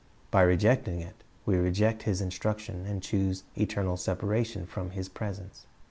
[0.33, 1.13] Ry rejecting it,
[1.45, 5.67] we reject His instruction, and choose eternal separation from His presence.